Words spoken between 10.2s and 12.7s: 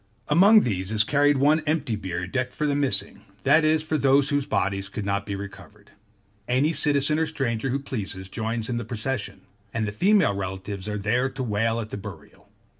relatives are there to wail at the burial.